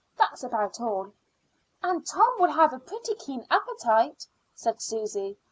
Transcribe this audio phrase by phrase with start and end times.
[0.17, 1.11] That's about all."
[1.83, 5.37] "And Tom will have a pretty keen appetite," said Susy.